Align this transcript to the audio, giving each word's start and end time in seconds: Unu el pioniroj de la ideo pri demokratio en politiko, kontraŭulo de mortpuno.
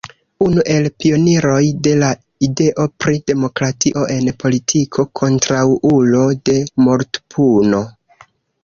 Unu 0.43 0.61
el 0.75 0.87
pioniroj 1.03 1.59
de 1.87 1.93
la 2.03 2.09
ideo 2.49 2.87
pri 3.05 3.21
demokratio 3.33 4.07
en 4.17 4.33
politiko, 4.47 5.07
kontraŭulo 5.23 6.27
de 6.51 6.59
mortpuno. 6.89 7.87